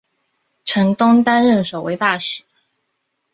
[0.65, 2.43] 陈东担任首位大使。